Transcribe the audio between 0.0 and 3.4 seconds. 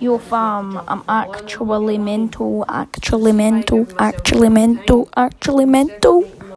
Yo fam, I'm um, actually mental, actually